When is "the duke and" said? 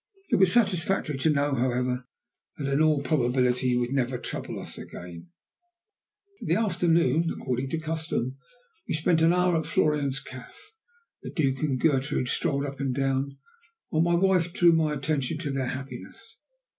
11.21-11.79